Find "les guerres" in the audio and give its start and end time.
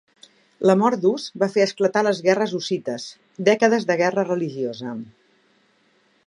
2.07-2.55